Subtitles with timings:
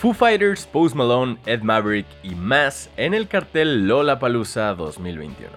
[0.00, 5.50] Foo Fighters, Post Malone, Ed Maverick y más en el cartel Lollapalooza 2021.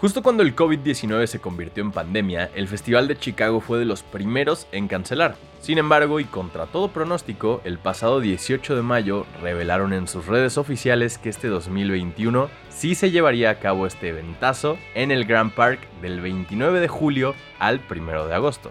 [0.00, 4.04] Justo cuando el COVID-19 se convirtió en pandemia, el Festival de Chicago fue de los
[4.04, 5.34] primeros en cancelar.
[5.60, 10.58] Sin embargo, y contra todo pronóstico, el pasado 18 de mayo revelaron en sus redes
[10.58, 15.80] oficiales que este 2021 sí se llevaría a cabo este eventazo en el Grand Park
[16.00, 18.70] del 29 de julio al 1 de agosto.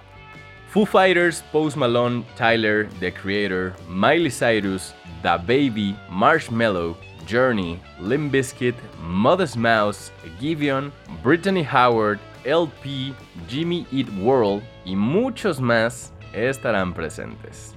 [0.76, 8.76] Foo Fighters, Post Malone, Tyler, The Creator, Miley Cyrus, The Baby, Marshmello, Journey, Limp Bizkit,
[9.02, 10.92] Modest Mouse, Giveon,
[11.24, 13.14] Brittany Howard, LP,
[13.48, 17.74] Jimmy Eat World y muchos más estarán presentes.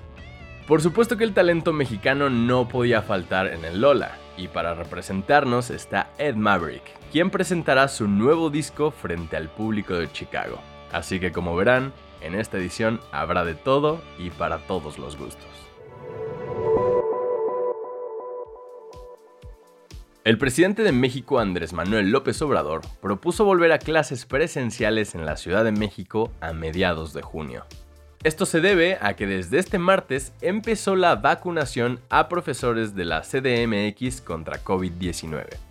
[0.66, 5.70] Por supuesto que el talento mexicano no podía faltar en el Lola, y para representarnos
[5.70, 10.58] está Ed Maverick, quien presentará su nuevo disco frente al público de Chicago.
[10.90, 15.46] Así que como verán, en esta edición habrá de todo y para todos los gustos.
[20.24, 25.38] El presidente de México, Andrés Manuel López Obrador, propuso volver a clases presenciales en la
[25.38, 27.64] Ciudad de México a mediados de junio.
[28.24, 33.22] Esto se debe a que desde este martes empezó la vacunación a profesores de la
[33.22, 35.67] CDMX contra COVID-19.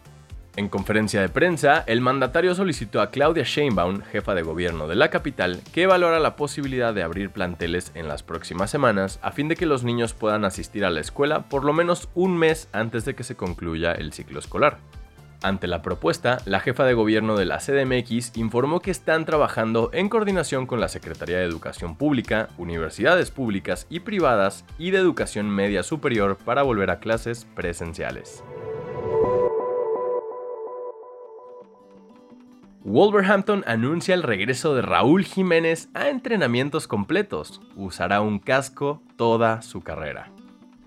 [0.58, 5.12] En conferencia de prensa, el mandatario solicitó a Claudia Sheinbaum, jefa de gobierno de la
[5.12, 9.56] capital, que valora la posibilidad de abrir planteles en las próximas semanas a fin de
[9.56, 13.14] que los niños puedan asistir a la escuela por lo menos un mes antes de
[13.14, 14.80] que se concluya el ciclo escolar.
[15.44, 20.10] Ante la propuesta, la jefa de gobierno de la CDMX informó que están trabajando en
[20.10, 25.84] coordinación con la Secretaría de Educación Pública, universidades públicas y privadas y de educación media
[25.84, 28.44] superior para volver a clases presenciales.
[32.84, 37.60] Wolverhampton anuncia el regreso de Raúl Jiménez a entrenamientos completos.
[37.76, 40.32] Usará un casco toda su carrera.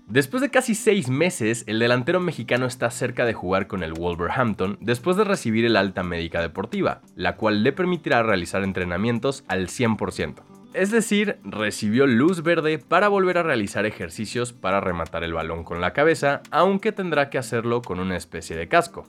[0.07, 4.77] Después de casi seis meses, el delantero mexicano está cerca de jugar con el Wolverhampton
[4.81, 10.43] después de recibir el alta médica deportiva, la cual le permitirá realizar entrenamientos al 100%.
[10.73, 15.81] Es decir, recibió luz verde para volver a realizar ejercicios para rematar el balón con
[15.81, 19.05] la cabeza, aunque tendrá que hacerlo con una especie de casco.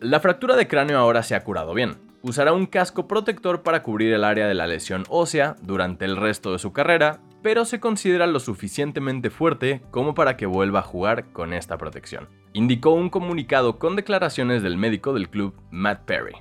[0.00, 4.12] La fractura de cráneo ahora se ha curado bien, usará un casco protector para cubrir
[4.12, 8.26] el área de la lesión ósea durante el resto de su carrera, pero se considera
[8.26, 12.28] lo suficientemente fuerte como para que vuelva a jugar con esta protección.
[12.52, 16.34] Indicó un comunicado con declaraciones del médico del club, Matt Perry.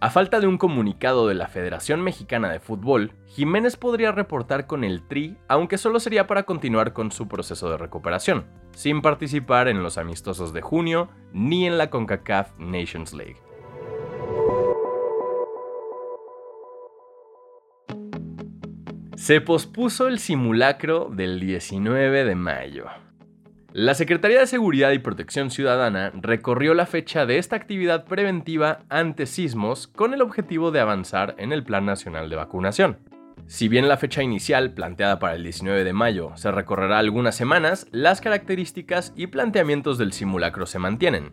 [0.00, 4.82] A falta de un comunicado de la Federación Mexicana de Fútbol, Jiménez podría reportar con
[4.82, 9.84] el Tri, aunque solo sería para continuar con su proceso de recuperación, sin participar en
[9.84, 13.36] los amistosos de junio ni en la CONCACAF Nations League.
[19.22, 22.86] Se pospuso el simulacro del 19 de mayo.
[23.72, 29.26] La Secretaría de Seguridad y Protección Ciudadana recorrió la fecha de esta actividad preventiva ante
[29.26, 32.98] sismos con el objetivo de avanzar en el Plan Nacional de Vacunación.
[33.46, 37.86] Si bien la fecha inicial, planteada para el 19 de mayo, se recorrerá algunas semanas,
[37.92, 41.32] las características y planteamientos del simulacro se mantienen.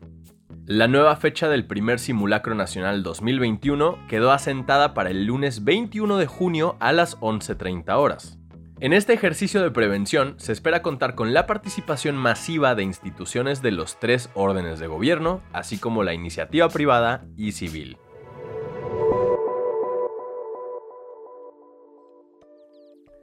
[0.72, 6.28] La nueva fecha del primer simulacro nacional 2021 quedó asentada para el lunes 21 de
[6.28, 8.38] junio a las 11.30 horas.
[8.79, 13.72] En este ejercicio de prevención se espera contar con la participación masiva de instituciones de
[13.72, 17.97] los tres órdenes de gobierno, así como la iniciativa privada y civil.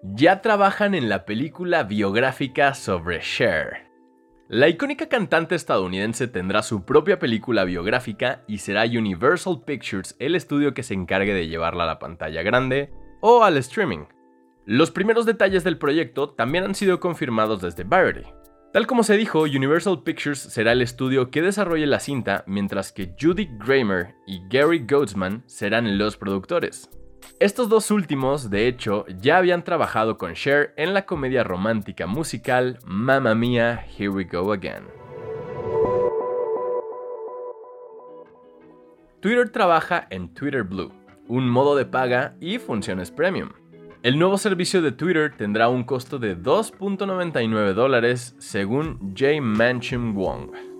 [0.02, 3.86] Ya trabajan en la película biográfica sobre Cher.
[4.48, 10.72] La icónica cantante estadounidense tendrá su propia película biográfica y será Universal Pictures el estudio
[10.72, 14.04] que se encargue de llevarla a la pantalla grande o al streaming.
[14.64, 18.28] Los primeros detalles del proyecto también han sido confirmados desde Variety.
[18.72, 23.16] Tal como se dijo, Universal Pictures será el estudio que desarrolle la cinta, mientras que
[23.20, 26.88] Judy Kramer y Gary Goetzman serán los productores.
[27.38, 32.78] Estos dos últimos, de hecho, ya habían trabajado con Cher en la comedia romántica musical
[32.84, 34.84] Mamma Mia, Here We Go Again.
[39.20, 40.92] Twitter trabaja en Twitter Blue,
[41.28, 43.50] un modo de paga y funciones premium.
[44.02, 49.40] El nuevo servicio de Twitter tendrá un costo de 2.99 dólares según J.
[49.42, 50.75] Manchum Wong.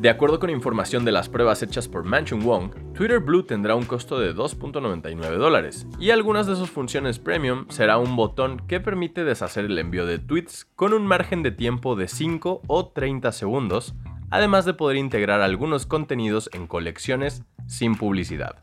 [0.00, 3.84] De acuerdo con información de las pruebas hechas por Manchun Wong, Twitter Blue tendrá un
[3.84, 9.24] costo de 2.99 dólares y algunas de sus funciones premium será un botón que permite
[9.24, 13.96] deshacer el envío de tweets con un margen de tiempo de 5 o 30 segundos,
[14.30, 18.54] además de poder integrar algunos contenidos en colecciones sin publicidad.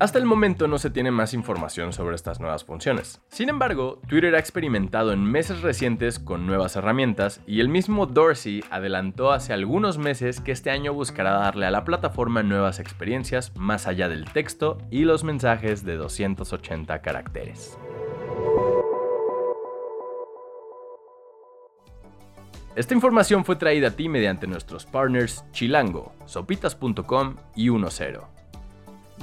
[0.00, 3.20] Hasta el momento no se tiene más información sobre estas nuevas funciones.
[3.30, 8.62] Sin embargo, Twitter ha experimentado en meses recientes con nuevas herramientas y el mismo Dorsey
[8.70, 13.88] adelantó hace algunos meses que este año buscará darle a la plataforma nuevas experiencias más
[13.88, 17.76] allá del texto y los mensajes de 280 caracteres.
[22.76, 28.37] Esta información fue traída a ti mediante nuestros partners Chilango, sopitas.com y 10.